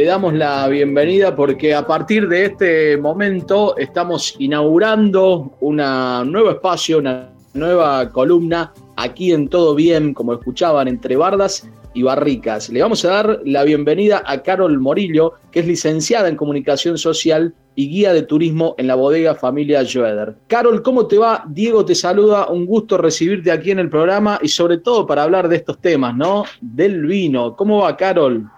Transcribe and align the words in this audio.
Le 0.00 0.06
damos 0.06 0.32
la 0.32 0.66
bienvenida 0.66 1.36
porque 1.36 1.74
a 1.74 1.86
partir 1.86 2.26
de 2.26 2.46
este 2.46 2.96
momento 2.96 3.76
estamos 3.76 4.34
inaugurando 4.38 5.52
un 5.60 5.76
nuevo 5.76 6.52
espacio, 6.52 6.96
una 6.96 7.28
nueva 7.52 8.08
columna 8.08 8.72
aquí 8.96 9.30
en 9.32 9.48
Todo 9.48 9.74
Bien, 9.74 10.14
como 10.14 10.32
escuchaban, 10.32 10.88
entre 10.88 11.16
bardas 11.16 11.68
y 11.92 12.02
barricas. 12.02 12.70
Le 12.70 12.80
vamos 12.80 13.04
a 13.04 13.10
dar 13.10 13.40
la 13.44 13.62
bienvenida 13.62 14.22
a 14.24 14.42
Carol 14.42 14.80
Morillo, 14.80 15.34
que 15.52 15.60
es 15.60 15.66
licenciada 15.66 16.30
en 16.30 16.36
Comunicación 16.36 16.96
Social 16.96 17.54
y 17.74 17.90
guía 17.90 18.14
de 18.14 18.22
turismo 18.22 18.74
en 18.78 18.86
la 18.86 18.94
bodega 18.94 19.34
Familia 19.34 19.84
Joeder. 19.84 20.34
Carol, 20.46 20.82
¿cómo 20.82 21.08
te 21.08 21.18
va? 21.18 21.44
Diego 21.46 21.84
te 21.84 21.94
saluda, 21.94 22.48
un 22.48 22.64
gusto 22.64 22.96
recibirte 22.96 23.52
aquí 23.52 23.70
en 23.70 23.80
el 23.80 23.90
programa 23.90 24.38
y 24.40 24.48
sobre 24.48 24.78
todo 24.78 25.06
para 25.06 25.24
hablar 25.24 25.46
de 25.50 25.56
estos 25.56 25.78
temas, 25.78 26.16
¿no? 26.16 26.44
Del 26.62 27.04
vino. 27.04 27.54
¿Cómo 27.54 27.82
va, 27.82 27.94
Carol? 27.98 28.48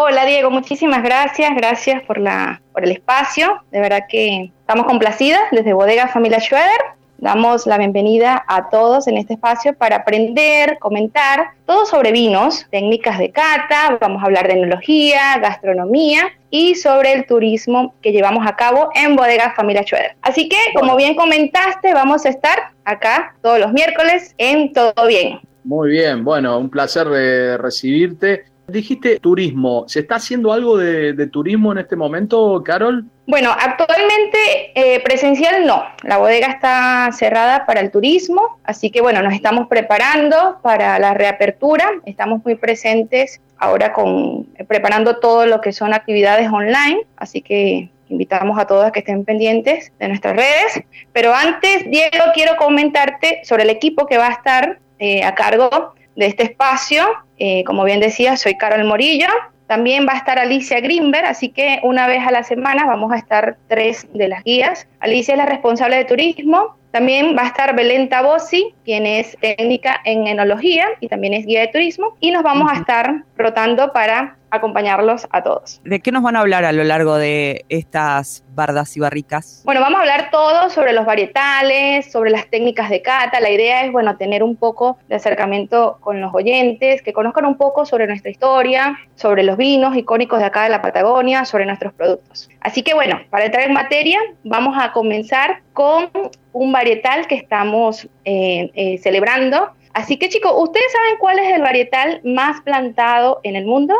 Hola 0.00 0.24
Diego, 0.26 0.48
muchísimas 0.48 1.02
gracias, 1.02 1.50
gracias 1.56 2.04
por, 2.04 2.18
la, 2.18 2.62
por 2.72 2.84
el 2.84 2.92
espacio. 2.92 3.64
De 3.72 3.80
verdad 3.80 4.04
que 4.08 4.52
estamos 4.60 4.86
complacidas 4.86 5.40
desde 5.50 5.72
Bodega 5.72 6.06
Familia 6.06 6.38
Schroeder. 6.38 6.78
Damos 7.16 7.66
la 7.66 7.78
bienvenida 7.78 8.44
a 8.46 8.70
todos 8.70 9.08
en 9.08 9.16
este 9.16 9.34
espacio 9.34 9.74
para 9.74 9.96
aprender, 9.96 10.78
comentar 10.78 11.48
todo 11.66 11.84
sobre 11.84 12.12
vinos, 12.12 12.64
técnicas 12.70 13.18
de 13.18 13.32
cata, 13.32 13.98
vamos 14.00 14.22
a 14.22 14.26
hablar 14.26 14.46
de 14.46 14.52
enología, 14.52 15.36
gastronomía 15.42 16.28
y 16.48 16.76
sobre 16.76 17.14
el 17.14 17.26
turismo 17.26 17.96
que 18.00 18.12
llevamos 18.12 18.46
a 18.46 18.54
cabo 18.54 18.90
en 18.94 19.16
Bodega 19.16 19.52
Familia 19.56 19.82
Schroeder. 19.82 20.14
Así 20.22 20.48
que, 20.48 20.58
como 20.76 20.94
bien 20.94 21.16
comentaste, 21.16 21.92
vamos 21.92 22.24
a 22.24 22.28
estar 22.28 22.70
acá 22.84 23.34
todos 23.42 23.58
los 23.58 23.72
miércoles 23.72 24.32
en 24.38 24.72
Todo 24.72 25.08
Bien. 25.08 25.40
Muy 25.64 25.90
bien, 25.90 26.22
bueno, 26.22 26.56
un 26.56 26.70
placer 26.70 27.08
de 27.08 27.58
recibirte 27.58 28.44
Dijiste 28.68 29.18
turismo. 29.18 29.84
¿Se 29.88 30.00
está 30.00 30.16
haciendo 30.16 30.52
algo 30.52 30.76
de, 30.76 31.26
turismo 31.28 31.72
en 31.72 31.78
este 31.78 31.96
momento, 31.96 32.62
Carol? 32.62 33.06
Bueno, 33.26 33.50
actualmente 33.50 34.72
eh, 34.74 35.00
presencial 35.00 35.66
no. 35.66 35.84
La 36.02 36.18
bodega 36.18 36.48
está 36.48 37.10
cerrada 37.12 37.64
para 37.64 37.80
el 37.80 37.90
turismo, 37.90 38.60
así 38.64 38.90
que 38.90 39.00
bueno, 39.00 39.22
nos 39.22 39.32
estamos 39.32 39.68
preparando 39.68 40.58
para 40.62 40.98
la 40.98 41.14
reapertura. 41.14 41.90
Estamos 42.04 42.44
muy 42.44 42.56
presentes 42.56 43.40
ahora 43.56 43.94
con 43.94 44.44
preparando 44.68 45.16
todo 45.16 45.46
lo 45.46 45.62
que 45.62 45.72
son 45.72 45.94
actividades 45.94 46.50
online, 46.52 47.06
así 47.16 47.40
que 47.40 47.90
invitamos 48.10 48.58
a 48.58 48.66
todas 48.66 48.92
que 48.92 48.98
estén 48.98 49.24
pendientes 49.24 49.92
de 49.98 50.08
nuestras 50.08 50.36
redes. 50.36 50.82
Pero 51.14 51.34
antes, 51.34 51.90
Diego, 51.90 52.24
quiero 52.34 52.56
comentarte 52.56 53.40
sobre 53.44 53.62
el 53.62 53.70
equipo 53.70 54.06
que 54.06 54.18
va 54.18 54.28
a 54.28 54.32
estar 54.32 54.78
eh, 54.98 55.22
a 55.24 55.34
cargo 55.34 55.94
de 56.18 56.26
este 56.26 56.42
espacio. 56.42 57.06
Eh, 57.38 57.62
como 57.64 57.84
bien 57.84 58.00
decía, 58.00 58.36
soy 58.36 58.56
Carol 58.56 58.84
Morillo. 58.84 59.28
También 59.68 60.06
va 60.06 60.14
a 60.14 60.16
estar 60.16 60.38
Alicia 60.38 60.80
Grimberg, 60.80 61.26
así 61.26 61.50
que 61.50 61.78
una 61.82 62.06
vez 62.06 62.26
a 62.26 62.32
la 62.32 62.42
semana 62.42 62.86
vamos 62.86 63.12
a 63.12 63.16
estar 63.16 63.56
tres 63.68 64.06
de 64.12 64.28
las 64.28 64.42
guías. 64.42 64.88
Alicia 64.98 65.34
es 65.34 65.38
la 65.38 65.46
responsable 65.46 65.96
de 65.96 66.04
turismo. 66.04 66.76
También 66.90 67.36
va 67.36 67.42
a 67.42 67.46
estar 67.48 67.76
Belén 67.76 68.08
Tabosi, 68.08 68.74
quien 68.84 69.06
es 69.06 69.36
técnica 69.40 70.00
en 70.04 70.26
enología 70.26 70.88
y 71.00 71.08
también 71.08 71.34
es 71.34 71.46
guía 71.46 71.60
de 71.60 71.68
turismo. 71.68 72.16
Y 72.18 72.30
nos 72.30 72.42
vamos 72.42 72.70
a 72.72 72.76
estar 72.76 73.24
rotando 73.36 73.92
para 73.92 74.36
acompañarlos 74.50 75.26
a 75.30 75.42
todos. 75.42 75.80
¿De 75.84 76.00
qué 76.00 76.12
nos 76.12 76.22
van 76.22 76.36
a 76.36 76.40
hablar 76.40 76.64
a 76.64 76.72
lo 76.72 76.84
largo 76.84 77.16
de 77.16 77.64
estas 77.68 78.44
bardas 78.54 78.96
y 78.96 79.00
barricas? 79.00 79.62
Bueno, 79.64 79.80
vamos 79.80 79.98
a 79.98 80.02
hablar 80.02 80.30
todo 80.30 80.70
sobre 80.70 80.92
los 80.92 81.06
varietales, 81.06 82.10
sobre 82.10 82.30
las 82.30 82.48
técnicas 82.48 82.90
de 82.90 83.02
cata. 83.02 83.40
La 83.40 83.50
idea 83.50 83.84
es, 83.84 83.92
bueno, 83.92 84.16
tener 84.16 84.42
un 84.42 84.56
poco 84.56 84.98
de 85.08 85.16
acercamiento 85.16 85.98
con 86.00 86.20
los 86.20 86.34
oyentes, 86.34 87.02
que 87.02 87.12
conozcan 87.12 87.46
un 87.46 87.56
poco 87.56 87.86
sobre 87.86 88.06
nuestra 88.06 88.30
historia, 88.30 88.98
sobre 89.14 89.42
los 89.42 89.56
vinos 89.56 89.96
icónicos 89.96 90.38
de 90.40 90.46
acá 90.46 90.64
de 90.64 90.70
la 90.70 90.82
Patagonia, 90.82 91.44
sobre 91.44 91.66
nuestros 91.66 91.92
productos. 91.92 92.48
Así 92.60 92.82
que, 92.82 92.94
bueno, 92.94 93.20
para 93.30 93.46
entrar 93.46 93.64
en 93.64 93.72
materia, 93.72 94.18
vamos 94.44 94.76
a 94.78 94.92
comenzar 94.92 95.62
con 95.72 96.10
un 96.52 96.72
varietal 96.72 97.26
que 97.26 97.36
estamos 97.36 98.08
eh, 98.24 98.70
eh, 98.74 98.98
celebrando. 98.98 99.70
Así 99.94 100.16
que, 100.16 100.28
chicos, 100.28 100.52
¿ustedes 100.56 100.92
saben 100.92 101.18
cuál 101.18 101.38
es 101.38 101.54
el 101.54 101.62
varietal 101.62 102.20
más 102.24 102.60
plantado 102.62 103.40
en 103.42 103.56
el 103.56 103.64
mundo? 103.64 103.94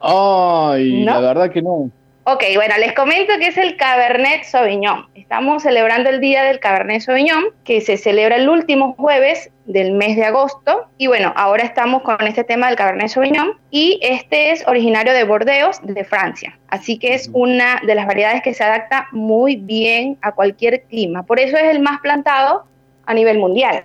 Ay, 0.00 1.04
la 1.04 1.20
verdad 1.20 1.50
que 1.50 1.62
no. 1.62 1.90
Ok, 2.26 2.42
bueno, 2.54 2.74
les 2.78 2.94
comento 2.94 3.34
que 3.38 3.48
es 3.48 3.58
el 3.58 3.76
Cabernet 3.76 4.44
Sauvignon. 4.44 5.06
Estamos 5.14 5.62
celebrando 5.62 6.08
el 6.08 6.20
Día 6.20 6.42
del 6.42 6.58
Cabernet 6.58 7.02
Sauvignon, 7.02 7.44
que 7.64 7.82
se 7.82 7.98
celebra 7.98 8.36
el 8.36 8.48
último 8.48 8.94
jueves 8.94 9.50
del 9.66 9.92
mes 9.92 10.16
de 10.16 10.24
agosto. 10.24 10.86
Y 10.96 11.06
bueno, 11.06 11.34
ahora 11.36 11.64
estamos 11.64 12.00
con 12.00 12.26
este 12.26 12.42
tema 12.42 12.68
del 12.68 12.76
Cabernet 12.76 13.08
Sauvignon. 13.08 13.58
Y 13.70 13.98
este 14.00 14.52
es 14.52 14.66
originario 14.66 15.12
de 15.12 15.24
Bordeaux, 15.24 15.78
de 15.82 16.04
Francia. 16.04 16.58
Así 16.68 16.98
que 16.98 17.12
es 17.12 17.28
una 17.34 17.82
de 17.86 17.94
las 17.94 18.06
variedades 18.06 18.40
que 18.40 18.54
se 18.54 18.64
adapta 18.64 19.06
muy 19.12 19.56
bien 19.56 20.16
a 20.22 20.32
cualquier 20.32 20.84
clima. 20.84 21.24
Por 21.24 21.38
eso 21.38 21.58
es 21.58 21.64
el 21.64 21.80
más 21.80 22.00
plantado 22.00 22.64
a 23.04 23.12
nivel 23.12 23.38
mundial. 23.38 23.82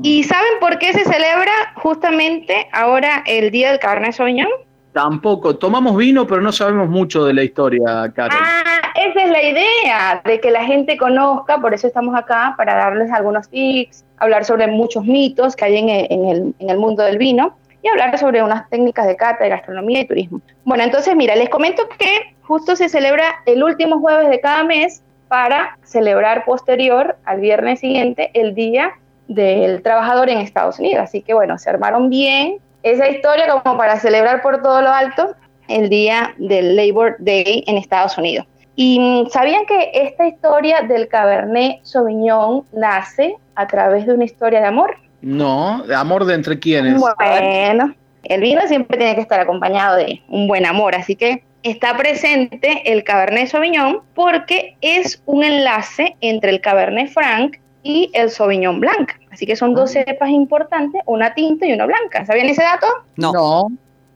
¿Y 0.00 0.22
saben 0.22 0.52
por 0.60 0.78
qué 0.78 0.92
se 0.92 1.02
celebra 1.02 1.52
justamente 1.74 2.68
ahora 2.70 3.24
el 3.26 3.50
Día 3.50 3.70
del 3.70 3.80
Cabernet 3.80 4.12
Sauvignon? 4.12 4.48
Tampoco, 4.92 5.56
tomamos 5.56 5.96
vino, 5.96 6.26
pero 6.26 6.40
no 6.40 6.52
sabemos 6.52 6.88
mucho 6.88 7.24
de 7.24 7.32
la 7.32 7.42
historia, 7.42 8.12
Carol. 8.14 8.38
Ah, 8.40 8.92
esa 8.94 9.24
es 9.24 9.30
la 9.30 9.42
idea, 9.42 10.22
de 10.24 10.40
que 10.40 10.50
la 10.50 10.64
gente 10.64 10.98
conozca, 10.98 11.58
por 11.58 11.72
eso 11.72 11.86
estamos 11.86 12.14
acá, 12.14 12.54
para 12.58 12.74
darles 12.74 13.10
algunos 13.10 13.48
tips, 13.48 14.04
hablar 14.18 14.44
sobre 14.44 14.66
muchos 14.66 15.04
mitos 15.04 15.56
que 15.56 15.64
hay 15.64 15.78
en 15.78 15.88
el, 15.88 16.54
en 16.58 16.70
el 16.70 16.76
mundo 16.76 17.02
del 17.02 17.16
vino 17.16 17.56
y 17.82 17.88
hablar 17.88 18.16
sobre 18.18 18.42
unas 18.42 18.68
técnicas 18.68 19.06
de 19.06 19.16
cata, 19.16 19.44
de 19.44 19.50
gastronomía 19.50 20.00
y 20.00 20.06
turismo. 20.06 20.40
Bueno, 20.64 20.84
entonces 20.84 21.16
mira, 21.16 21.34
les 21.36 21.48
comento 21.48 21.88
que 21.98 22.34
justo 22.42 22.76
se 22.76 22.88
celebra 22.88 23.24
el 23.46 23.62
último 23.62 23.98
jueves 23.98 24.28
de 24.28 24.40
cada 24.40 24.62
mes 24.62 25.02
para 25.28 25.78
celebrar 25.82 26.44
posterior 26.44 27.16
al 27.24 27.40
viernes 27.40 27.80
siguiente 27.80 28.30
el 28.34 28.54
Día 28.54 28.92
del 29.26 29.82
Trabajador 29.82 30.28
en 30.28 30.38
Estados 30.38 30.78
Unidos. 30.78 31.04
Así 31.04 31.22
que 31.22 31.34
bueno, 31.34 31.58
se 31.58 31.70
armaron 31.70 32.10
bien 32.10 32.58
esa 32.82 33.08
historia 33.08 33.46
como 33.48 33.76
para 33.76 33.98
celebrar 33.98 34.42
por 34.42 34.62
todo 34.62 34.82
lo 34.82 34.90
alto 34.90 35.34
el 35.68 35.88
día 35.88 36.34
del 36.38 36.76
Labor 36.76 37.16
Day 37.18 37.64
en 37.66 37.76
Estados 37.76 38.18
Unidos. 38.18 38.46
¿Y 38.74 38.98
mm, 38.98 39.28
sabían 39.28 39.66
que 39.66 39.90
esta 39.94 40.26
historia 40.26 40.82
del 40.82 41.08
Cabernet 41.08 41.80
Sauvignon 41.82 42.64
nace 42.72 43.36
a 43.54 43.66
través 43.66 44.06
de 44.06 44.14
una 44.14 44.24
historia 44.24 44.60
de 44.60 44.66
amor? 44.66 44.96
No, 45.20 45.82
¿de 45.86 45.94
amor 45.94 46.24
de 46.24 46.34
entre 46.34 46.58
quiénes? 46.58 47.00
Bueno, 47.00 47.94
el 48.24 48.40
vino 48.40 48.62
siempre 48.66 48.98
tiene 48.98 49.14
que 49.14 49.20
estar 49.20 49.40
acompañado 49.40 49.96
de 49.96 50.22
un 50.28 50.48
buen 50.48 50.66
amor, 50.66 50.94
así 50.94 51.16
que 51.16 51.44
está 51.62 51.96
presente 51.96 52.82
el 52.92 53.04
Cabernet 53.04 53.48
Sauvignon 53.48 54.00
porque 54.14 54.76
es 54.80 55.22
un 55.26 55.44
enlace 55.44 56.16
entre 56.20 56.50
el 56.50 56.60
Cabernet 56.60 57.10
Franc 57.10 57.58
y 57.82 58.10
el 58.14 58.30
Sauvignon 58.30 58.80
Blanc. 58.80 59.10
Así 59.30 59.46
que 59.46 59.56
son 59.56 59.74
dos 59.74 59.94
ah. 59.96 60.02
cepas 60.04 60.30
importantes, 60.30 61.02
una 61.06 61.34
tinta 61.34 61.66
y 61.66 61.72
una 61.72 61.86
blanca. 61.86 62.24
¿Sabían 62.24 62.48
ese 62.48 62.62
dato? 62.62 62.86
No. 63.16 63.32
No, 63.32 63.68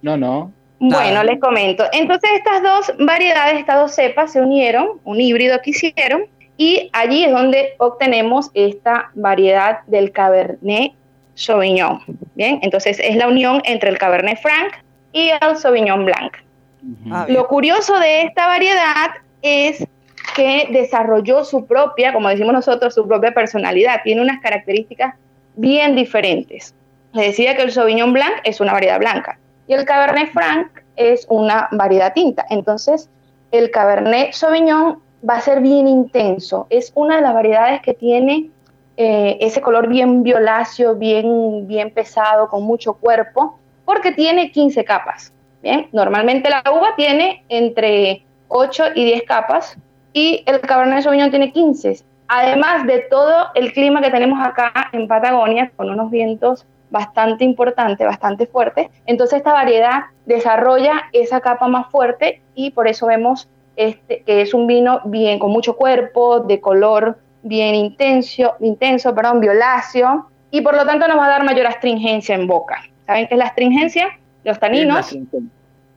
no, 0.03 0.17
no. 0.17 0.53
Bueno, 0.79 1.25
les 1.25 1.41
comento. 1.41 1.85
Entonces 1.93 2.31
estas 2.35 2.63
dos 2.63 2.93
variedades, 2.99 3.59
estas 3.59 3.77
dos 3.77 3.95
cepas 3.95 4.33
se 4.33 4.41
unieron, 4.41 5.01
un 5.05 5.21
híbrido 5.21 5.59
que 5.63 5.71
hicieron, 5.71 6.27
y 6.59 6.91
allí 6.93 7.25
es 7.25 7.33
donde 7.33 7.75
obtenemos 7.79 8.51
esta 8.55 9.11
variedad 9.15 9.81
del 9.87 10.13
Cabernet 10.13 10.93
Sauvignon. 11.35 12.01
Bien, 12.35 12.59
entonces 12.63 12.99
es 13.03 13.17
la 13.17 13.29
unión 13.29 13.63
entre 13.65 13.91
el 13.91 13.99
Cabernet 13.99 14.39
Franc 14.41 14.75
y 15.13 15.31
el 15.41 15.57
Sauvignon 15.57 16.05
Blanc. 16.05 16.33
Ah, 17.11 17.27
Lo 17.29 17.47
curioso 17.49 17.99
de 17.99 18.23
esta 18.23 18.47
variedad 18.47 19.11
es 19.43 19.87
que 20.35 20.69
desarrolló 20.71 21.45
su 21.45 21.67
propia, 21.67 22.13
como 22.13 22.29
decimos 22.29 22.53
nosotros, 22.53 22.95
su 22.95 23.07
propia 23.07 23.33
personalidad. 23.33 24.01
Tiene 24.03 24.23
unas 24.23 24.41
características 24.41 25.15
bien 25.57 25.95
diferentes. 25.95 26.75
Les 27.13 27.29
decía 27.29 27.57
que 27.57 27.63
el 27.63 27.73
Sauvignon 27.73 28.13
Blanc 28.13 28.35
es 28.45 28.61
una 28.61 28.73
variedad 28.73 28.99
blanca 28.99 29.39
y 29.67 29.75
el 29.75 29.85
Cabernet 29.85 30.31
Franc 30.33 30.69
es 30.97 31.27
una 31.29 31.69
variedad 31.73 32.13
tinta. 32.13 32.45
Entonces, 32.51 33.09
el 33.51 33.71
Cabernet 33.71 34.33
Sauvignon 34.33 34.99
va 35.29 35.37
a 35.37 35.41
ser 35.41 35.61
bien 35.61 35.89
intenso. 35.89 36.67
Es 36.71 36.93
una 36.95 37.17
de 37.17 37.23
las 37.23 37.35
variedades 37.35 37.81
que 37.83 37.95
tiene 37.95 38.51
eh, 38.97 39.39
ese 39.41 39.61
color 39.61 39.89
bien 39.89 40.23
violáceo, 40.23 40.95
bien, 40.95 41.67
bien 41.67 41.91
pesado, 41.91 42.49
con 42.49 42.63
mucho 42.63 42.95
cuerpo, 42.95 43.59
porque 43.85 44.13
tiene 44.13 44.51
15 44.51 44.85
capas. 44.85 45.33
Bien, 45.63 45.89
normalmente 45.93 46.49
la 46.49 46.63
uva 46.71 46.95
tiene 46.97 47.45
entre 47.49 48.25
8 48.49 48.85
y 48.95 49.05
10 49.05 49.23
capas 49.25 49.77
y 50.17 50.43
el 50.47 50.63
Cabernet 50.63 51.03
Sauvignon 51.03 51.29
tiene 51.29 51.53
15. 51.53 51.99
Además 52.29 52.87
de 52.87 53.01
todo 53.11 53.49
el 53.55 53.75
clima 53.75 54.01
que 54.01 54.11
tenemos 54.11 54.41
acá 54.43 54.73
en 54.93 55.09
Patagonia, 55.09 55.71
con 55.77 55.91
unos 55.91 56.11
vientos 56.11 56.65
bastante 56.89 57.45
importantes, 57.45 58.07
bastante 58.07 58.47
fuertes, 58.47 58.89
entonces 59.05 59.39
esta 59.39 59.53
variedad 59.53 60.05
desarrolla 60.25 61.03
esa 61.13 61.43
capa 61.43 61.69
más 61.69 61.91
fuerte 61.91 62.41
y 62.55 62.71
por 62.71 62.89
eso 62.89 63.07
vemos 63.07 63.51
este, 63.77 64.23
que 64.23 64.41
es 64.41 64.55
un 64.55 64.67
vino 64.67 65.03
bien 65.05 65.39
con 65.39 65.51
mucho 65.51 65.77
cuerpo, 65.77 66.41
de 66.41 66.63
color 66.63 67.19
bien 67.43 67.75
intenso, 67.75 68.55
intenso, 68.61 69.15
perdón, 69.15 69.41
violáceo, 69.41 70.31
y 70.51 70.63
por 70.63 70.75
lo 70.75 70.87
tanto 70.87 71.07
nos 71.09 71.19
va 71.19 71.27
a 71.27 71.29
dar 71.29 71.45
mayor 71.45 71.67
astringencia 71.67 72.35
en 72.35 72.47
boca. 72.47 72.81
¿Saben 73.05 73.29
qué 73.29 73.35
es 73.35 73.39
la 73.39 73.47
astringencia? 73.49 74.19
Los 74.45 74.59
taninos. 74.59 75.15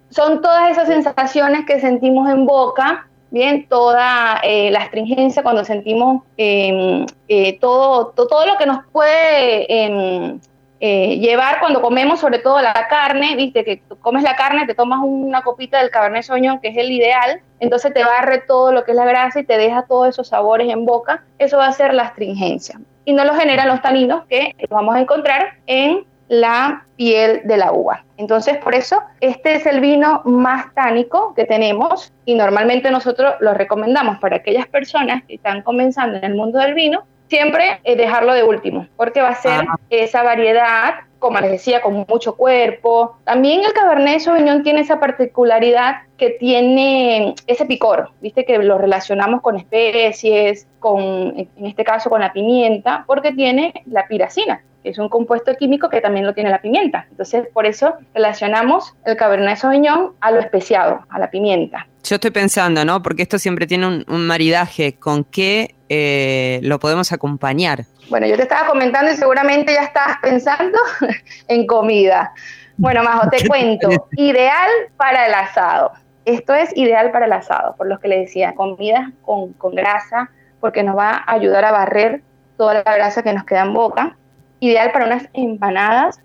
Son 0.09 0.41
todas 0.41 0.71
esas 0.71 0.87
sensaciones 0.87 1.65
que 1.65 1.79
sentimos 1.79 2.29
en 2.29 2.45
boca, 2.45 3.07
bien, 3.31 3.67
toda 3.67 4.39
eh, 4.43 4.71
la 4.71 4.79
astringencia 4.79 5.43
cuando 5.43 5.63
sentimos 5.63 6.23
em, 6.37 7.05
eh, 7.27 7.59
todo, 7.59 8.07
todo, 8.07 8.45
lo 8.45 8.57
que 8.57 8.65
nos 8.65 8.85
puede 8.91 9.65
em, 9.71 10.39
eh, 10.79 11.17
llevar 11.17 11.59
cuando 11.59 11.81
comemos, 11.81 12.19
sobre 12.19 12.39
todo 12.39 12.61
la 12.61 12.73
carne, 12.89 13.35
viste, 13.35 13.63
que 13.63 13.81
comes 14.01 14.23
la 14.23 14.35
carne, 14.35 14.65
te 14.65 14.75
tomas 14.75 14.99
una 15.03 15.41
copita 15.41 15.79
del 15.79 15.91
Cabernet 15.91 16.23
Sauvignon, 16.23 16.59
que 16.59 16.69
es 16.69 16.77
el 16.77 16.91
ideal, 16.91 17.41
entonces 17.59 17.93
te 17.93 18.03
barre 18.03 18.39
todo 18.47 18.71
lo 18.71 18.83
que 18.83 18.91
es 18.91 18.97
la 18.97 19.05
grasa 19.05 19.41
y 19.41 19.45
te 19.45 19.57
deja 19.57 19.83
todos 19.83 20.07
esos 20.09 20.29
sabores 20.29 20.69
en 20.69 20.85
boca, 20.85 21.23
eso 21.37 21.57
va 21.57 21.67
a 21.67 21.73
ser 21.73 21.93
la 21.93 22.03
astringencia. 22.03 22.79
Y 23.05 23.13
no 23.13 23.25
lo 23.25 23.33
generan 23.33 23.67
los 23.67 23.81
taninos 23.81 24.25
que 24.27 24.55
vamos 24.69 24.95
a 24.95 25.01
encontrar 25.01 25.53
en 25.65 26.05
la 26.29 26.85
piel 26.95 27.41
de 27.43 27.57
la 27.57 27.73
uva. 27.73 28.05
Entonces, 28.17 28.57
por 28.57 28.73
eso, 28.73 29.01
este 29.19 29.55
es 29.55 29.65
el 29.65 29.81
vino 29.81 30.21
más 30.23 30.73
tánico 30.73 31.33
que 31.33 31.45
tenemos 31.45 32.13
y 32.23 32.35
normalmente 32.35 32.91
nosotros 32.91 33.35
lo 33.41 33.53
recomendamos 33.53 34.19
para 34.19 34.37
aquellas 34.37 34.67
personas 34.67 35.23
que 35.27 35.35
están 35.35 35.63
comenzando 35.63 36.17
en 36.17 36.23
el 36.23 36.35
mundo 36.35 36.59
del 36.59 36.73
vino 36.73 37.03
siempre 37.29 37.79
eh, 37.83 37.95
dejarlo 37.95 38.33
de 38.33 38.43
último, 38.43 38.87
porque 38.97 39.21
va 39.21 39.29
a 39.29 39.35
ser 39.35 39.65
ah. 39.67 39.79
esa 39.89 40.23
variedad, 40.23 40.95
como 41.19 41.39
les 41.39 41.51
decía, 41.51 41.81
con 41.81 42.05
mucho 42.07 42.35
cuerpo. 42.35 43.17
También 43.23 43.61
el 43.63 43.73
Cabernet 43.73 44.19
Sauvignon 44.19 44.63
tiene 44.63 44.81
esa 44.81 44.99
particularidad 44.99 45.97
que 46.17 46.31
tiene 46.31 47.35
ese 47.47 47.65
picor, 47.65 48.09
viste 48.19 48.45
que 48.45 48.57
lo 48.57 48.77
relacionamos 48.77 49.41
con 49.41 49.57
especies, 49.57 50.67
con, 50.79 50.99
en 51.37 51.65
este 51.65 51.83
caso 51.83 52.09
con 52.09 52.21
la 52.21 52.33
pimienta, 52.33 53.03
porque 53.07 53.31
tiene 53.31 53.73
la 53.85 54.07
piracina, 54.07 54.63
que 54.83 54.89
es 54.89 54.97
un 54.97 55.09
compuesto 55.09 55.53
químico 55.55 55.89
que 55.89 56.01
también 56.01 56.25
lo 56.25 56.33
tiene 56.33 56.49
la 56.49 56.61
pimienta. 56.61 57.07
Entonces, 57.11 57.47
por 57.53 57.65
eso 57.65 57.95
relacionamos 58.13 58.93
el 59.05 59.17
Cabernet 59.17 59.57
Sauvignon 59.57 60.13
a 60.21 60.31
lo 60.31 60.39
especiado, 60.39 61.05
a 61.09 61.19
la 61.19 61.29
pimienta. 61.29 61.87
Yo 62.03 62.15
estoy 62.15 62.31
pensando, 62.31 62.85
¿no? 62.85 63.01
Porque 63.01 63.23
esto 63.23 63.37
siempre 63.37 63.67
tiene 63.67 63.87
un, 63.87 64.05
un 64.07 64.25
maridaje 64.25 64.95
con 64.95 65.23
qué 65.23 65.75
eh, 65.89 66.59
lo 66.61 66.79
podemos 66.79 67.11
acompañar. 67.11 67.85
Bueno, 68.09 68.27
yo 68.27 68.35
te 68.35 68.43
estaba 68.43 68.67
comentando 68.67 69.11
y 69.11 69.15
seguramente 69.15 69.73
ya 69.73 69.83
estás 69.83 70.17
pensando 70.21 70.77
en 71.47 71.65
comida. 71.65 72.31
Bueno, 72.77 73.03
Majo, 73.03 73.29
te 73.29 73.47
cuento, 73.47 73.89
ideal 74.15 74.69
para 74.97 75.27
el 75.27 75.33
asado. 75.33 75.91
Esto 76.25 76.53
es 76.53 76.75
ideal 76.77 77.11
para 77.11 77.25
el 77.25 77.33
asado, 77.33 77.75
por 77.75 77.87
lo 77.87 77.99
que 77.99 78.07
le 78.07 78.19
decía, 78.19 78.53
comida 78.53 79.11
con, 79.23 79.53
con 79.53 79.73
grasa, 79.73 80.29
porque 80.59 80.83
nos 80.83 80.95
va 80.95 81.23
a 81.25 81.33
ayudar 81.33 81.65
a 81.65 81.71
barrer 81.71 82.21
toda 82.55 82.75
la 82.75 82.83
grasa 82.83 83.23
que 83.23 83.33
nos 83.33 83.45
queda 83.45 83.61
en 83.61 83.73
boca. 83.73 84.15
Ideal 84.59 84.91
para 84.91 85.05
unas 85.05 85.29
empanadas 85.33 86.19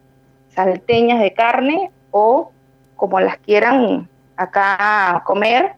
salteñas 0.55 1.21
de 1.21 1.33
carne 1.33 1.91
o 2.11 2.53
como 2.97 3.21
las 3.21 3.39
quieran 3.39 4.09
acá 4.37 5.23
comer. 5.25 5.73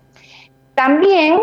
También 0.74 1.40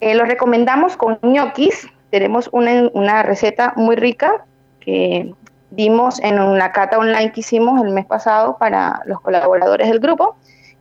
eh, 0.00 0.14
lo 0.14 0.24
recomendamos 0.24 0.96
con 0.96 1.18
ñoquis. 1.22 1.88
Tenemos 2.10 2.48
una, 2.52 3.22
receta 3.22 3.72
muy 3.76 3.96
rica 3.96 4.44
que 4.80 5.34
dimos 5.70 6.20
en 6.20 6.38
una 6.38 6.72
cata 6.72 6.98
online 6.98 7.32
que 7.32 7.40
hicimos 7.40 7.82
el 7.82 7.90
mes 7.92 8.06
pasado 8.06 8.56
para 8.58 9.02
los 9.06 9.20
colaboradores 9.20 9.88
del 9.88 9.98
grupo. 9.98 10.36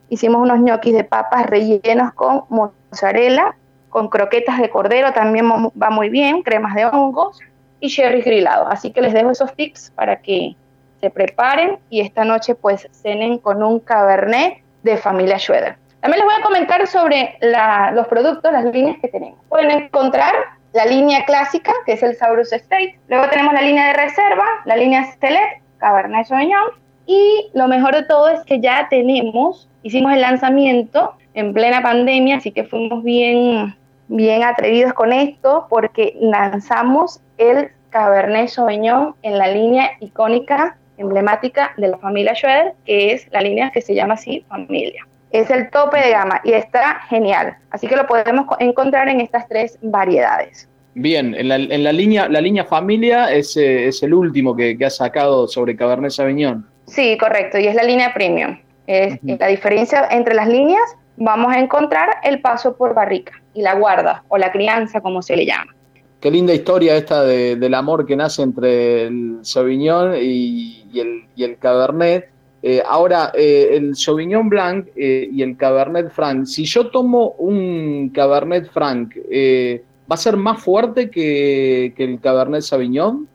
Hicimos 0.10 0.42
unos 0.42 0.60
ñoquis 0.60 0.94
de 0.94 1.04
papas 1.04 1.48
rellenos 1.48 2.14
con 2.14 2.44
mozzarella, 2.50 3.56
con 3.90 4.10
croquetas 4.10 4.60
de 4.60 4.70
cordero, 4.70 5.14
también 5.14 5.50
va 5.50 5.90
muy 5.90 6.10
bien, 6.10 6.44
cremas 6.44 6.76
de 6.76 6.86
hongos 6.86 7.40
y 7.80 7.90
cherry 7.90 8.22
grilado. 8.22 8.68
Así 8.68 8.92
que 8.92 9.02
les 9.02 9.14
dejo 9.14 9.32
esos 9.32 9.54
tips 9.56 9.92
para 9.96 10.22
que 10.22 10.56
se 11.02 11.10
preparen 11.10 11.80
y 11.90 12.02
esta 12.02 12.24
noche 12.24 12.56
pues 12.56 12.88
cenen 12.92 13.38
con 13.38 13.62
un 13.64 13.80
cabernet 13.80 14.62
de 14.84 14.98
familia 14.98 15.38
Schroeder. 15.38 15.78
También 16.00 16.24
les 16.24 16.34
voy 16.34 16.40
a 16.40 16.44
comentar 16.44 16.86
sobre 16.88 17.38
los 17.42 18.08
productos, 18.08 18.52
las 18.52 18.66
líneas 18.66 18.98
que 19.02 19.08
tenemos. 19.08 19.40
Pueden 19.50 19.72
encontrar 19.72 20.36
la 20.74 20.86
línea 20.86 21.26
clásica, 21.26 21.74
que 21.86 21.94
es 21.94 22.04
el 22.04 22.16
Saurus 22.16 22.54
State. 22.54 23.00
Luego 23.08 23.28
tenemos 23.30 23.54
la 23.54 23.62
línea 23.62 23.88
de 23.88 23.94
reserva, 23.94 24.44
la 24.66 24.76
línea 24.76 25.06
Select, 25.20 25.64
Cabernet 25.78 26.28
Sauvignon. 26.28 26.70
Y 27.08 27.50
lo 27.54 27.68
mejor 27.68 27.96
de 27.96 28.04
todo 28.04 28.30
es 28.30 28.44
que 28.44 28.60
ya 28.60 28.88
tenemos, 28.90 29.70
hicimos 29.84 30.14
el 30.14 30.22
lanzamiento 30.22 31.16
en 31.34 31.54
plena 31.54 31.82
pandemia, 31.82 32.38
así 32.38 32.52
que 32.52 32.66
fuimos 32.66 33.04
bien, 33.04 33.76
bien 34.08 34.44
atrevidos 34.44 34.94
con 34.94 35.14
esto, 35.14 35.68
porque 35.70 36.16
lanzamos 36.20 37.22
el 37.38 37.70
Cabernet 37.90 38.50
Sauvignon 38.50 39.16
en 39.22 39.38
la 39.38 39.48
línea 39.48 39.92
icónica, 40.00 40.78
emblemática 40.98 41.72
de 41.78 41.90
la 41.90 41.98
familia 41.98 42.36
Schroeder, 42.36 42.74
que 42.86 43.14
es 43.14 43.28
la 43.32 43.42
línea 43.42 43.72
que 43.72 43.82
se 43.82 43.96
llama 43.96 44.16
así 44.16 44.46
Familia 44.50 45.06
es 45.40 45.50
el 45.50 45.70
tope 45.70 46.00
de 46.00 46.12
gama 46.12 46.42
y 46.44 46.54
está 46.54 47.02
genial. 47.10 47.58
Así 47.72 47.88
que 47.88 47.96
lo 47.96 48.08
podemos 48.08 48.46
encontrar 48.60 49.10
en 49.10 49.20
estas 49.20 49.48
tres 49.48 49.78
variedades. 49.82 50.70
Bien, 50.94 51.36
en 51.36 51.50
la, 51.50 51.56
en 51.56 51.84
la 51.84 51.92
línea, 51.92 52.30
la 52.30 52.40
línea 52.40 52.64
familia 52.64 53.32
es, 53.34 53.58
eh, 53.58 53.88
es 53.88 54.02
el 54.02 54.14
último 54.14 54.56
que, 54.56 54.78
que, 54.78 54.86
ha 54.86 54.90
sacado 54.90 55.48
sobre 55.48 55.76
Cabernet 55.76 56.12
Sauvignon. 56.12 56.66
Sí, 56.88 57.18
correcto, 57.18 57.58
y 57.58 57.68
es 57.68 57.76
la 57.76 57.84
línea 57.84 58.14
premium. 58.14 58.58
Es, 58.88 59.20
La 59.24 59.48
diferencia 59.48 60.08
entre 60.12 60.36
las 60.36 60.48
líneas, 60.48 60.96
vamos 61.18 61.54
a 61.54 61.60
encontrar 61.60 62.18
el 62.24 62.40
paso 62.40 62.78
por 62.78 62.94
barrica 62.94 63.34
y 63.56 63.62
la 63.62 63.74
guarda 63.74 64.24
o 64.28 64.38
la 64.38 64.52
crianza, 64.52 65.02
como 65.02 65.24
se 65.24 65.36
le 65.36 65.46
llama. 65.46 65.74
Qué 66.20 66.30
linda 66.30 66.54
historia 66.54 66.96
esta 66.96 67.24
del 67.24 67.74
amor 67.74 68.06
que 68.06 68.16
nace 68.16 68.42
entre 68.42 69.04
el 69.04 69.40
Sauvignon 69.42 70.16
y, 70.16 70.86
y, 70.92 71.00
el, 71.00 71.24
y 71.36 71.44
el 71.44 71.58
Cabernet 71.58 72.30
eh, 72.68 72.82
ahora, 72.84 73.32
eh, 73.36 73.70
el 73.74 73.96
Sauvignon 73.96 74.50
Blanc 74.50 74.88
eh, 74.96 75.30
y 75.32 75.44
el 75.44 75.56
Cabernet 75.56 76.10
Franc, 76.10 76.48
si 76.48 76.66
yo 76.66 76.90
tomo 76.90 77.36
un 77.38 78.10
Cabernet 78.10 78.72
Franc, 78.72 79.14
¿va 79.16 80.16
a 80.16 80.18
ser 80.18 80.36
más 80.36 80.64
fuerte 80.64 81.12
que, 81.12 81.94
el 81.96 82.20
Cabernet 82.20 82.62
Sauvignon? 82.62 83.28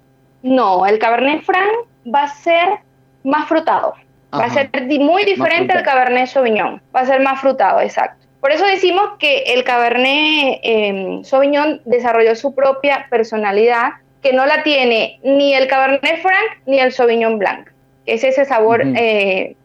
No, 0.42 0.84
el 0.84 0.98
Cabernet 0.98 1.44
Franc 1.44 1.86
va 2.12 2.24
a 2.24 2.28
ser 2.28 2.80
más 3.22 3.46
frutado. 3.46 3.94
Va 4.34 4.46
a 4.46 4.50
ser 4.50 4.68
muy 4.98 5.24
diferente 5.24 5.74
al 5.74 5.84
Cabernet 5.84 6.26
Sauvignon. 6.26 6.82
Va 6.92 7.02
a 7.02 7.06
ser 7.06 7.20
más 7.20 7.40
frutado, 7.40 7.80
exacto. 7.80 8.19
Por 8.40 8.52
eso 8.52 8.64
decimos 8.64 9.10
que 9.18 9.44
el 9.54 9.64
Cabernet 9.64 10.60
em, 10.62 11.24
Sauvignon 11.24 11.82
desarrolló 11.84 12.34
su 12.34 12.54
propia 12.54 13.06
personalidad, 13.10 13.90
que 14.22 14.32
no 14.32 14.46
la 14.46 14.62
tiene 14.62 15.20
ni 15.22 15.54
el 15.54 15.66
Cabernet 15.66 16.22
Franc 16.22 16.62
ni 16.66 16.78
el 16.80 16.92
Sauvignon 16.92 17.38
Blanc 17.38 17.70
es 18.06 18.24
ese 18.24 18.44
sabor 18.44 18.82
eh, 18.84 19.56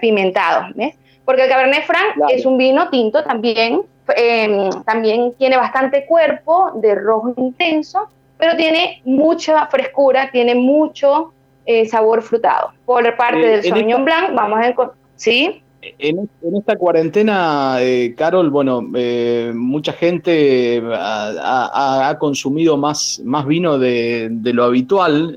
pimentado, 0.00 0.66
¿ves? 0.74 0.94
Porque 1.24 1.44
el 1.44 1.48
Cabernet 1.48 1.84
Franc 1.84 2.30
es 2.30 2.44
un 2.44 2.58
vino 2.58 2.90
tinto 2.90 3.22
también, 3.24 3.82
em, 4.16 4.70
también 4.84 5.34
tiene 5.38 5.56
bastante 5.56 6.04
cuerpo 6.06 6.72
de 6.74 6.94
rojo 6.94 7.32
intenso, 7.36 8.08
pero 8.38 8.56
tiene 8.56 9.00
mucha 9.04 9.66
frescura, 9.66 10.30
tiene 10.30 10.54
mucho 10.54 11.32
eh, 11.64 11.86
sabor 11.86 12.22
frutado. 12.22 12.72
Por 12.84 13.16
parte 13.16 13.40
eh, 13.40 13.50
del 13.50 13.62
Sauvignon 13.64 14.04
Blanc, 14.04 14.34
vamos 14.34 14.58
a 14.58 14.62
ver, 14.62 14.74
¿sí? 15.16 15.62
En, 15.82 16.30
esta 16.56 16.76
cuarentena, 16.76 17.76
Carol, 18.16 18.50
bueno, 18.50 18.82
mucha 19.52 19.92
gente 19.92 20.80
ha, 20.94 22.16
consumido 22.20 22.76
más, 22.76 23.20
más 23.24 23.44
vino 23.46 23.78
de, 23.78 24.30
lo 24.44 24.62
habitual, 24.62 25.36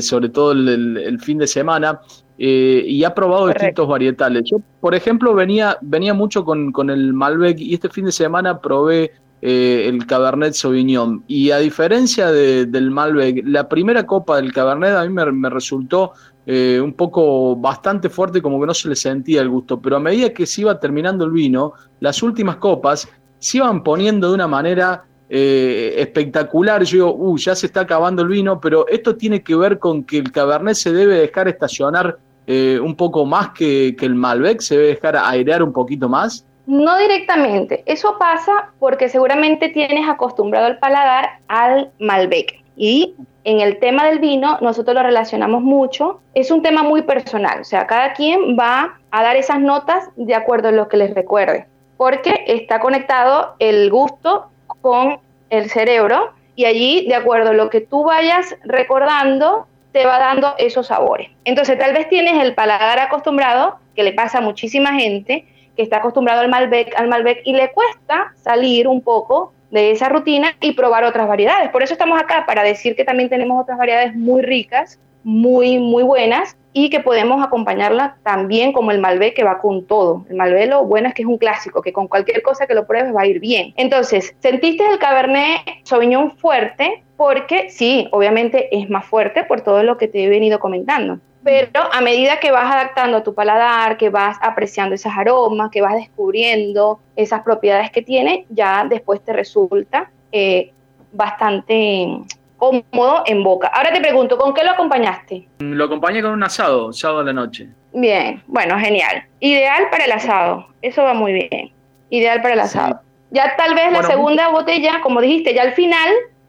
sobre 0.00 0.28
todo 0.28 0.52
el, 0.52 1.18
fin 1.20 1.38
de 1.38 1.48
semana, 1.48 2.00
y 2.38 3.02
ha 3.02 3.12
probado 3.12 3.48
distintos 3.48 3.88
varietales. 3.88 4.44
Yo, 4.48 4.58
por 4.80 4.94
ejemplo, 4.94 5.34
venía, 5.34 5.76
venía 5.80 6.14
mucho 6.14 6.44
con, 6.44 6.70
con 6.70 6.88
el 6.88 7.12
Malbec 7.12 7.58
y 7.58 7.74
este 7.74 7.88
fin 7.88 8.04
de 8.04 8.12
semana 8.12 8.60
probé 8.60 9.10
el 9.42 10.06
Cabernet 10.06 10.54
Sauvignon. 10.54 11.24
Y 11.26 11.50
a 11.50 11.58
diferencia 11.58 12.30
del 12.30 12.90
Malbec, 12.90 13.42
la 13.44 13.68
primera 13.68 14.06
copa 14.06 14.36
del 14.36 14.52
Cabernet 14.52 14.94
a 14.94 15.02
mí 15.04 15.10
me, 15.10 15.30
me 15.32 15.50
resultó 15.50 16.12
eh, 16.46 16.80
un 16.80 16.92
poco 16.92 17.56
bastante 17.56 18.08
fuerte, 18.08 18.40
como 18.40 18.60
que 18.60 18.66
no 18.66 18.74
se 18.74 18.88
le 18.88 18.94
sentía 18.94 19.42
el 19.42 19.48
gusto, 19.48 19.80
pero 19.80 19.96
a 19.96 20.00
medida 20.00 20.32
que 20.32 20.46
se 20.46 20.60
iba 20.60 20.78
terminando 20.78 21.24
el 21.24 21.32
vino, 21.32 21.72
las 21.98 22.22
últimas 22.22 22.56
copas 22.56 23.08
se 23.38 23.58
iban 23.58 23.82
poniendo 23.82 24.28
de 24.28 24.34
una 24.34 24.46
manera 24.46 25.04
eh, 25.28 25.94
espectacular. 25.98 26.84
Yo 26.84 26.96
digo, 26.96 27.14
uh, 27.16 27.36
ya 27.36 27.56
se 27.56 27.66
está 27.66 27.80
acabando 27.80 28.22
el 28.22 28.28
vino, 28.28 28.60
pero 28.60 28.86
esto 28.86 29.16
tiene 29.16 29.42
que 29.42 29.56
ver 29.56 29.80
con 29.80 30.04
que 30.04 30.18
el 30.18 30.30
Cabernet 30.30 30.76
se 30.76 30.92
debe 30.92 31.16
dejar 31.16 31.48
estacionar 31.48 32.18
eh, 32.46 32.78
un 32.80 32.94
poco 32.94 33.26
más 33.26 33.50
que, 33.50 33.96
que, 33.98 34.06
el 34.06 34.14
Malbec, 34.14 34.60
se 34.60 34.76
debe 34.76 34.88
dejar 34.88 35.16
airear 35.16 35.64
un 35.64 35.72
poquito 35.72 36.08
más. 36.08 36.46
No 36.66 36.96
directamente. 36.96 37.82
Eso 37.86 38.16
pasa 38.20 38.72
porque 38.78 39.08
seguramente 39.08 39.68
tienes 39.68 40.08
acostumbrado 40.08 40.68
el 40.68 40.78
paladar 40.78 41.40
al 41.48 41.90
Malbec. 41.98 42.62
Y 42.76 43.14
en 43.46 43.60
el 43.60 43.78
tema 43.78 44.04
del 44.04 44.18
vino, 44.18 44.58
nosotros 44.60 44.92
lo 44.96 45.04
relacionamos 45.04 45.62
mucho. 45.62 46.20
Es 46.34 46.50
un 46.50 46.62
tema 46.62 46.82
muy 46.82 47.02
personal. 47.02 47.60
O 47.60 47.64
sea, 47.64 47.86
cada 47.86 48.12
quien 48.12 48.58
va 48.58 48.98
a 49.12 49.22
dar 49.22 49.36
esas 49.36 49.60
notas 49.60 50.10
de 50.16 50.34
acuerdo 50.34 50.68
a 50.68 50.72
lo 50.72 50.88
que 50.88 50.96
les 50.96 51.14
recuerde. 51.14 51.68
Porque 51.96 52.42
está 52.48 52.80
conectado 52.80 53.54
el 53.60 53.88
gusto 53.88 54.50
con 54.82 55.20
el 55.48 55.70
cerebro 55.70 56.32
y 56.56 56.64
allí, 56.64 57.06
de 57.06 57.14
acuerdo 57.14 57.50
a 57.50 57.52
lo 57.52 57.70
que 57.70 57.80
tú 57.80 58.02
vayas 58.02 58.56
recordando, 58.64 59.68
te 59.92 60.04
va 60.04 60.18
dando 60.18 60.54
esos 60.58 60.88
sabores. 60.88 61.30
Entonces, 61.44 61.78
tal 61.78 61.92
vez 61.92 62.08
tienes 62.08 62.42
el 62.42 62.52
paladar 62.56 62.98
acostumbrado, 62.98 63.78
que 63.94 64.02
le 64.02 64.12
pasa 64.12 64.38
a 64.38 64.40
muchísima 64.40 64.94
gente, 64.94 65.46
que 65.76 65.82
está 65.82 65.98
acostumbrado 65.98 66.40
al 66.40 66.48
Malbec, 66.48 66.98
al 66.98 67.06
Malbec 67.06 67.42
y 67.44 67.52
le 67.52 67.70
cuesta 67.70 68.32
salir 68.34 68.88
un 68.88 69.02
poco 69.02 69.52
de 69.70 69.90
esa 69.90 70.08
rutina 70.08 70.56
y 70.60 70.72
probar 70.72 71.04
otras 71.04 71.28
variedades. 71.28 71.70
Por 71.70 71.82
eso 71.82 71.94
estamos 71.94 72.20
acá, 72.20 72.44
para 72.46 72.62
decir 72.62 72.96
que 72.96 73.04
también 73.04 73.28
tenemos 73.28 73.60
otras 73.60 73.78
variedades 73.78 74.14
muy 74.14 74.42
ricas, 74.42 75.00
muy, 75.22 75.78
muy 75.78 76.02
buenas 76.02 76.56
y 76.78 76.90
que 76.90 77.00
podemos 77.00 77.42
acompañarla 77.42 78.18
también 78.22 78.70
como 78.74 78.90
el 78.90 79.00
Malbec 79.00 79.34
que 79.34 79.44
va 79.44 79.60
con 79.60 79.86
todo. 79.86 80.26
El 80.28 80.36
Malbec 80.36 80.68
lo 80.68 80.84
bueno 80.84 81.08
es 81.08 81.14
que 81.14 81.22
es 81.22 81.28
un 81.28 81.38
clásico, 81.38 81.80
que 81.80 81.90
con 81.90 82.06
cualquier 82.06 82.42
cosa 82.42 82.66
que 82.66 82.74
lo 82.74 82.86
pruebes 82.86 83.16
va 83.16 83.22
a 83.22 83.26
ir 83.26 83.40
bien. 83.40 83.72
Entonces, 83.78 84.36
¿sentiste 84.40 84.84
el 84.84 84.98
Cabernet 84.98 85.62
Sauvignon 85.84 86.36
fuerte? 86.36 87.02
Porque 87.16 87.70
sí, 87.70 88.08
obviamente 88.12 88.68
es 88.76 88.90
más 88.90 89.06
fuerte 89.06 89.44
por 89.44 89.62
todo 89.62 89.82
lo 89.84 89.96
que 89.96 90.06
te 90.06 90.24
he 90.24 90.28
venido 90.28 90.58
comentando 90.58 91.18
pero 91.42 91.84
a 91.92 92.00
medida 92.00 92.40
que 92.40 92.50
vas 92.50 92.74
adaptando 92.74 93.18
a 93.18 93.22
tu 93.22 93.32
paladar, 93.32 93.96
que 93.96 94.10
vas 94.10 94.36
apreciando 94.42 94.96
esos 94.96 95.12
aromas, 95.16 95.70
que 95.70 95.80
vas 95.80 95.94
descubriendo 95.94 96.98
esas 97.14 97.42
propiedades 97.42 97.92
que 97.92 98.02
tiene, 98.02 98.46
ya 98.48 98.84
después 98.84 99.22
te 99.24 99.32
resulta 99.32 100.10
eh, 100.32 100.72
bastante 101.12 102.08
cómodo 102.56 103.22
en 103.26 103.42
boca. 103.42 103.68
Ahora 103.68 103.92
te 103.92 104.00
pregunto, 104.00 104.36
¿con 104.38 104.54
qué 104.54 104.64
lo 104.64 104.70
acompañaste? 104.70 105.48
Lo 105.58 105.84
acompañé 105.84 106.22
con 106.22 106.32
un 106.32 106.42
asado, 106.42 106.92
sábado 106.92 107.20
de 107.20 107.26
la 107.26 107.32
noche. 107.32 107.68
Bien, 107.92 108.42
bueno, 108.46 108.78
genial. 108.78 109.24
Ideal 109.40 109.88
para 109.90 110.04
el 110.04 110.12
asado, 110.12 110.66
eso 110.82 111.02
va 111.02 111.14
muy 111.14 111.32
bien. 111.32 111.70
Ideal 112.10 112.42
para 112.42 112.54
el 112.54 112.60
asado. 112.60 113.00
Ya 113.30 113.54
tal 113.56 113.74
vez 113.74 113.92
la 113.92 114.02
segunda 114.02 114.48
botella, 114.50 115.00
como 115.02 115.20
dijiste, 115.20 115.52
ya 115.52 115.62
al 115.62 115.72
final 115.72 116.08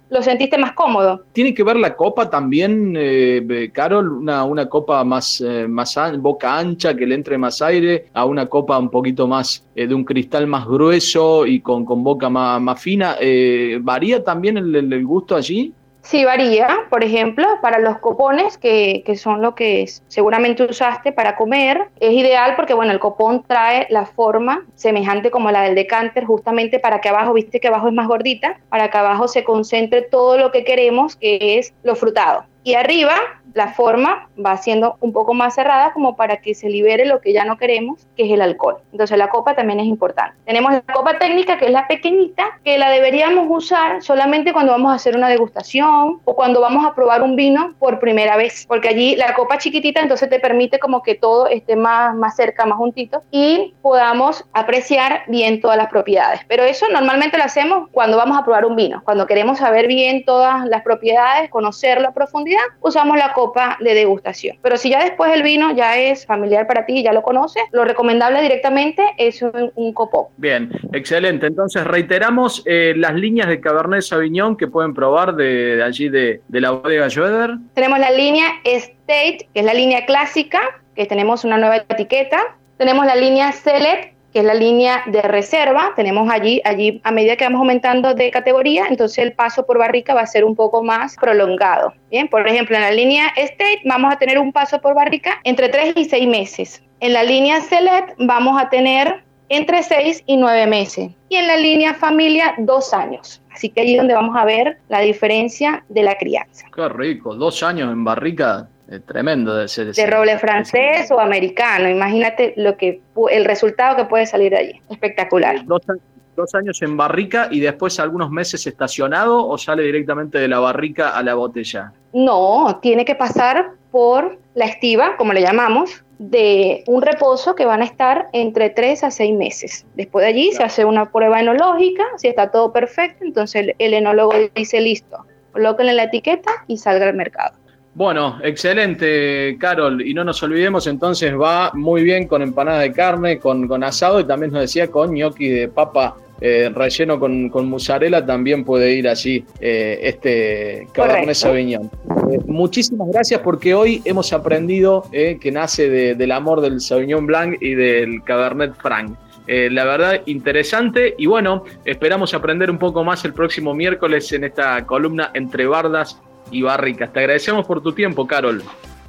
lo 0.09 0.21
sentiste 0.21 0.57
más 0.57 0.73
cómodo. 0.73 1.25
¿Tiene 1.33 1.53
que 1.53 1.63
ver 1.63 1.75
la 1.75 1.95
copa 1.95 2.29
también, 2.29 2.93
eh, 2.97 3.69
Carol? 3.73 4.09
Una, 4.19 4.45
una 4.45 4.67
copa 4.67 5.03
más, 5.03 5.41
eh, 5.41 5.67
más 5.67 5.97
boca 6.17 6.57
ancha, 6.57 6.95
que 6.95 7.05
le 7.05 7.15
entre 7.15 7.37
más 7.37 7.61
aire, 7.61 8.05
a 8.13 8.25
una 8.25 8.45
copa 8.45 8.77
un 8.77 8.89
poquito 8.89 9.27
más 9.27 9.65
eh, 9.75 9.87
de 9.87 9.93
un 9.93 10.05
cristal 10.05 10.47
más 10.47 10.65
grueso 10.65 11.45
y 11.45 11.59
con, 11.59 11.83
con 11.83 12.03
boca 12.03 12.29
más, 12.29 12.61
más 12.61 12.81
fina. 12.81 13.17
Eh, 13.19 13.79
¿Varía 13.81 14.23
también 14.23 14.57
el 14.57 15.05
gusto 15.05 15.35
allí? 15.35 15.73
Sí, 16.07 16.23
varía. 16.23 16.69
Por 16.89 17.03
ejemplo, 17.03 17.45
para 17.61 17.79
los 17.79 17.97
copones, 17.97 18.57
que, 18.57 19.03
que, 19.05 19.17
son 19.17 19.41
lo 19.41 19.55
que 19.55 19.85
seguramente 20.07 20.63
usaste 20.63 21.11
para 21.11 21.35
comer, 21.35 21.89
es 21.99 22.13
ideal 22.13 22.55
porque, 22.55 22.73
bueno, 22.73 22.93
el 22.93 22.99
copón 22.99 23.43
trae 23.45 23.87
la 23.89 24.05
forma 24.05 24.65
semejante 24.73 25.31
como 25.31 25.51
la 25.51 25.63
del 25.63 25.75
decanter, 25.75 26.23
justamente 26.23 26.79
para 26.79 27.01
que 27.01 27.09
abajo, 27.09 27.33
viste 27.33 27.59
que 27.59 27.67
abajo 27.67 27.89
es 27.89 27.93
más 27.93 28.07
gordita, 28.07 28.57
para 28.69 28.89
que 28.89 28.97
abajo 28.97 29.27
se 29.27 29.43
concentre 29.43 30.01
todo 30.01 30.37
lo 30.37 30.53
que 30.53 30.63
queremos, 30.63 31.17
que 31.17 31.59
es 31.59 31.73
lo 31.83 31.93
frutado. 31.93 32.45
Y 32.67 32.75
arriba 32.75 33.15
la 33.53 33.69
forma 33.69 34.29
va 34.43 34.57
siendo 34.57 34.97
un 35.00 35.13
poco 35.13 35.33
más 35.33 35.55
cerrada 35.55 35.93
como 35.93 36.17
para 36.17 36.38
que 36.38 36.53
se 36.53 36.69
libere 36.69 37.05
lo 37.05 37.21
que 37.21 37.33
ya 37.33 37.45
no 37.45 37.57
queremos, 37.57 38.07
que 38.15 38.25
es 38.25 38.31
el 38.31 38.41
alcohol. 38.41 38.77
Entonces 38.91 39.17
la 39.17 39.29
copa 39.29 39.55
también 39.55 39.79
es 39.79 39.88
importante. 39.88 40.38
Tenemos 40.45 40.74
la 40.74 40.81
copa 40.81 41.17
técnica, 41.17 41.57
que 41.57 41.65
es 41.65 41.71
la 41.71 41.88
pequeñita, 41.88 42.59
que 42.65 42.77
la 42.77 42.91
deberíamos 42.91 43.47
usar 43.50 44.03
solamente 44.03 44.53
cuando 44.53 44.74
vamos 44.74 44.91
a 44.91 44.95
hacer 44.95 45.15
una 45.15 45.29
degustación 45.29 46.19
o 46.24 46.36
cuando 46.36 46.62
vamos 46.62 46.86
a 46.86 46.93
probar 46.93 47.24
un 47.24 47.36
vino 47.36 47.74
por 47.79 48.00
primera 48.00 48.38
vez, 48.38 48.65
porque 48.67 48.89
allí 48.89 49.15
la 49.15 49.33
copa 49.33 49.57
chiquitita 49.57 50.01
entonces 50.01 50.29
te 50.29 50.39
permite 50.39 50.77
como 50.77 51.01
que 51.01 51.15
todo 51.15 51.47
esté 51.47 51.75
más, 51.75 52.15
más 52.15 52.36
cerca, 52.36 52.65
más 52.65 52.77
juntito 52.77 53.24
y 53.31 53.75
podamos 53.81 54.45
apreciar 54.53 55.24
bien 55.27 55.62
todas 55.62 55.77
las 55.77 55.88
propiedades. 55.88 56.41
Pero 56.47 56.63
eso 56.63 56.86
normalmente 56.91 57.38
lo 57.38 57.43
hacemos 57.43 57.89
cuando 57.91 58.17
vamos 58.17 58.38
a 58.38 58.43
probar 58.43 58.65
un 58.65 58.75
vino, 58.75 59.01
cuando 59.03 59.25
queremos 59.25 59.57
saber 59.59 59.88
bien 59.88 60.25
todas 60.25 60.65
las 60.65 60.83
propiedades, 60.83 61.50
conocerlo 61.50 62.09
a 62.09 62.12
profundidad, 62.12 62.56
usamos 62.81 63.17
la 63.17 63.33
copa 63.33 63.77
de 63.79 63.93
degustación. 63.93 64.57
Pero 64.61 64.77
si 64.77 64.89
ya 64.89 65.03
después 65.03 65.31
el 65.33 65.43
vino 65.43 65.75
ya 65.75 65.97
es 65.97 66.25
familiar 66.25 66.67
para 66.67 66.85
ti 66.85 66.99
y 66.99 67.03
ya 67.03 67.13
lo 67.13 67.21
conoces, 67.21 67.63
lo 67.71 67.83
recomendable 67.85 68.41
directamente 68.41 69.03
es 69.17 69.41
un, 69.41 69.71
un 69.75 69.93
copón. 69.93 70.25
Bien, 70.37 70.71
excelente. 70.93 71.47
Entonces 71.47 71.83
reiteramos 71.83 72.63
eh, 72.65 72.93
las 72.95 73.13
líneas 73.15 73.47
de 73.47 73.59
Cabernet 73.59 74.01
Sauvignon 74.01 74.57
que 74.57 74.67
pueden 74.67 74.93
probar 74.93 75.35
de, 75.35 75.81
allí 75.83 76.09
de, 76.09 76.41
de 76.47 76.61
la 76.61 76.71
bodega 76.71 77.09
Schroeder. 77.09 77.55
Tenemos 77.73 77.99
la 77.99 78.11
línea 78.11 78.47
State, 78.63 79.49
que 79.53 79.59
es 79.59 79.65
la 79.65 79.73
línea 79.73 80.05
clásica, 80.05 80.59
que 80.95 81.05
tenemos 81.05 81.43
una 81.43 81.57
nueva 81.57 81.77
etiqueta. 81.77 82.57
Tenemos 82.77 83.05
la 83.05 83.15
línea 83.15 83.51
Select, 83.51 84.16
que 84.38 84.41
es 84.41 84.46
la 84.46 84.53
línea 84.53 85.01
de 85.08 85.24
reserva. 85.24 85.94
Tenemos 85.96 86.29
allí, 86.29 86.62
allí 86.63 87.01
a 87.03 87.10
medida 87.10 87.36
que 87.36 87.44
vamos 87.44 87.58
aumentando 87.58 88.13
de 88.13 88.29
categoría, 88.29 88.86
entonces 88.88 89.17
el 89.17 89.34
paso 89.34 89.65
por 89.65 89.79
barrica 89.79 90.13
va 90.13 90.22
a 90.22 90.27
ser 90.27 90.46
un 90.46 90.56
poco 90.56 90.84
más 90.84 91.15
prolongado. 91.15 91.91
Bien, 92.12 92.27
por 92.27 92.48
ejemplo, 92.48 92.75
en 92.75 92.84
la 92.84 92.91
línea 92.91 93.29
State 93.36 93.82
vamos 93.86 94.13
a 94.13 94.20
tener 94.20 94.38
un 94.38 94.53
paso 94.53 94.79
por 94.79 94.94
barrica 94.94 95.39
entre 95.44 95.70
3 95.70 95.94
y 95.96 96.06
6 96.06 96.27
meses. 96.27 96.84
En 97.00 97.13
la 97.13 97.24
línea 97.24 97.62
Select 97.62 98.13
vamos 98.20 98.62
a 98.62 98.70
tener 98.70 99.24
entre 99.50 99.82
6 99.82 100.25
y 100.27 100.38
9 100.38 100.67
meses. 100.67 101.10
Y 101.29 101.36
en 101.38 101.48
la 101.48 101.58
línea 101.58 101.96
familia, 101.96 102.53
2 102.60 102.94
años. 102.94 103.41
Así 103.51 103.70
que 103.70 103.82
allí 103.82 103.94
es 103.94 103.98
donde 103.98 104.13
vamos 104.13 104.36
a 104.38 104.46
ver 104.46 104.77
la 104.88 105.00
diferencia 105.00 105.84
de 105.89 106.03
la 106.03 106.15
crianza. 106.15 106.67
Qué 106.75 106.88
rico, 106.89 107.34
dos 107.34 107.63
años 107.63 107.91
en 107.91 108.03
barrica 108.03 108.70
tremendo 109.06 109.56
de 109.56 109.67
ser 109.67 109.94
de 109.94 110.08
roble 110.08 110.38
francés 110.38 111.12
o 111.12 111.20
americano 111.20 111.89
imagínate 111.89 112.53
lo 112.58 112.77
que 112.77 113.01
el 113.32 113.46
resultado 113.46 113.96
que 113.96 114.06
puede 114.06 114.25
salir 114.25 114.51
de 114.51 114.58
allí 114.58 114.82
espectacular 114.89 115.65
dos, 115.65 116.53
años 116.53 116.82
en 116.84 116.96
barrica 116.96 117.48
y 117.50 117.60
después 117.60 118.00
algunos 118.00 118.29
meses 118.29 118.65
estacionado 118.67 119.48
o 119.48 119.58
sale 119.58 119.84
directamente 119.84 120.38
de 120.38 120.48
la 120.48 120.60
barrica 120.60 121.10
a 121.10 121.24
la 121.24 121.34
botella 121.34 121.94
no 122.13 122.79
tiene 122.82 123.06
que 123.06 123.15
pasar 123.15 123.72
por 123.91 124.38
la 124.53 124.65
estiva 124.65 125.17
como 125.17 125.34
le 125.34 125.41
llamamos 125.41 126.03
de 126.20 126.84
un 126.88 127.01
reposo 127.01 127.56
que 127.56 127.65
van 127.65 127.82
a 127.82 127.86
estar 127.86 128.27
entre 128.34 128.70
tres 128.70 129.03
a 129.03 129.12
seis 129.12 129.36
meses. 129.36 129.86
Después 129.96 130.24
de 130.24 130.29
allí 130.29 130.51
se 130.51 130.63
hace 130.63 130.86
una 130.86 131.12
prueba 131.12 131.39
enológica, 131.39 132.03
si 132.17 132.27
está 132.27 132.50
todo 132.50 132.74
perfecto, 132.74 133.24
entonces 133.24 133.62
el, 133.62 133.75
el 133.77 133.94
enólogo 133.94 134.34
dice 134.56 134.82
listo, 134.82 135.25
colóquenle 135.51 135.94
la 135.94 136.03
etiqueta 136.03 136.51
y 136.67 136.77
salga 136.77 137.08
al 137.08 137.15
mercado. 137.15 137.56
Bueno, 137.97 138.37
excelente, 138.43 139.57
Carol. 139.59 140.05
Y 140.05 140.13
no 140.13 140.23
nos 140.23 140.43
olvidemos, 140.43 140.85
entonces 140.85 141.33
va 141.33 141.71
muy 141.73 142.03
bien 142.03 142.27
con 142.27 142.43
empanada 142.43 142.81
de 142.81 142.91
carne, 142.91 143.39
con, 143.39 143.67
con 143.67 143.83
asado 143.83 144.19
y 144.19 144.23
también 144.23 144.51
nos 144.51 144.61
decía 144.61 144.91
con 144.91 145.15
gnocchi 145.15 145.49
de 145.49 145.67
papa 145.67 146.15
eh, 146.39 146.69
relleno 146.75 147.19
con, 147.19 147.49
con 147.49 147.67
mozzarella. 147.67 148.23
También 148.23 148.63
puede 148.63 148.93
ir 148.93 149.09
allí 149.09 149.43
eh, 149.59 149.97
este 150.03 150.87
Cabernet 150.91 151.33
Sauvignon. 151.33 151.89
Eh, 152.31 152.37
muchísimas 152.45 153.07
gracias 153.11 153.41
porque 153.41 153.73
hoy 153.73 154.03
hemos 154.05 154.31
aprendido 154.31 155.05
que 155.11 155.51
nace 155.51 155.89
del 155.89 156.31
amor 156.31 156.61
del 156.61 156.79
Sauvignon 156.79 157.25
Blanc 157.25 157.57
y 157.59 157.73
del 157.73 158.21
Cabernet 158.23 158.75
Franc. 158.75 159.17
la 159.47 159.85
verdad, 159.85 160.21
interesante. 160.27 161.15
Y 161.17 161.25
bueno, 161.25 161.63
esperamos 161.83 162.35
aprender 162.35 162.69
un 162.69 162.77
poco 162.77 163.03
más 163.03 163.25
el 163.25 163.33
próximo 163.33 163.73
miércoles 163.73 164.31
en 164.33 164.43
esta 164.43 164.85
columna 164.85 165.31
Entre 165.33 165.65
Bardas 165.65 166.21
y 166.51 166.61
Barricas. 166.61 167.11
Te 167.13 167.19
agradecemos 167.19 167.65
por 167.65 167.81
tu 167.81 167.93
tiempo, 167.93 168.27
Carol. 168.27 168.63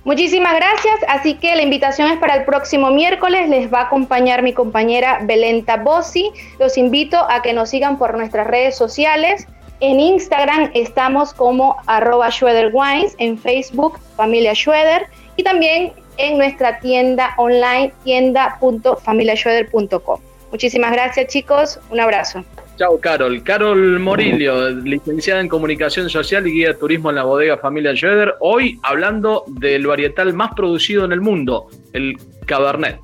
Muchísimas 0.05 0.55
gracias, 0.55 0.97
así 1.09 1.35
que 1.35 1.55
la 1.55 1.63
invitación 1.63 2.11
es 2.11 2.19
para 2.19 2.37
el 2.37 2.45
próximo 2.45 2.91
miércoles, 2.91 3.49
les 3.49 3.73
va 3.73 3.81
a 3.81 3.85
acompañar 3.85 4.43
mi 4.43 4.55
compañera 4.55 5.21
Belenta 5.23 5.77
Bossi, 5.77 6.31
los 6.59 6.79
invito 6.79 7.19
a 7.29 7.43
que 7.43 7.53
nos 7.53 7.71
sigan 7.71 7.99
por 7.99 8.17
nuestras 8.17 8.47
redes 8.47 8.77
sociales, 8.77 9.47
en 9.81 10.01
Instagram 10.01 10.71
estamos 10.75 11.33
como 11.35 11.77
arroba 11.87 12.31
Wines, 12.73 13.15
en 13.19 13.39
Facebook 13.39 14.01
familia 14.17 14.53
Schroeder 14.55 15.07
y 15.37 15.43
también 15.43 15.93
en 16.17 16.39
nuestra 16.39 16.79
tienda 16.81 17.35
online 17.37 17.93
tienda.familiaschroeder.com. 18.03 20.21
Muchísimas 20.51 20.93
gracias 20.93 21.27
chicos, 21.29 21.79
un 21.91 22.01
abrazo. 22.01 22.43
Chao, 22.79 23.01
Carol. 23.01 23.43
Carol 23.43 23.99
Morillo, 23.99 24.71
licenciada 24.71 25.41
en 25.41 25.49
Comunicación 25.49 26.09
Social 26.09 26.47
y 26.47 26.53
guía 26.53 26.69
de 26.69 26.75
turismo 26.75 27.11
en 27.11 27.17
la 27.17 27.25
bodega 27.25 27.59
Familia 27.59 27.93
Schroeder. 27.93 28.37
Hoy 28.39 28.79
hablando 28.85 29.43
del 29.49 29.85
varietal 29.85 30.33
más 30.33 30.53
producido 30.55 31.05
en 31.05 31.11
el 31.11 31.21
mundo, 31.21 31.67
el 31.93 32.17
Cabernet. 32.47 33.01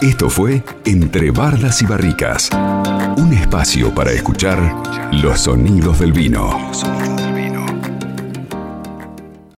Esto 0.00 0.30
fue 0.30 0.62
Entre 0.84 1.32
Bardas 1.32 1.82
y 1.82 1.86
Barricas, 1.86 2.48
un 3.16 3.32
espacio 3.32 3.92
para 3.92 4.12
escuchar 4.12 4.58
los 5.20 5.40
sonidos 5.40 5.98
del 5.98 6.12
vino. 6.12 6.70